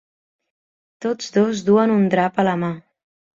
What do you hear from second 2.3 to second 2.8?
a la mà.